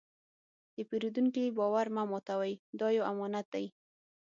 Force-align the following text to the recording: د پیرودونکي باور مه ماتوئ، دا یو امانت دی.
د 0.75 0.77
پیرودونکي 0.89 1.43
باور 1.57 1.87
مه 1.95 2.03
ماتوئ، 2.11 2.53
دا 2.79 2.87
یو 2.97 3.03
امانت 3.11 3.45
دی. 3.53 3.65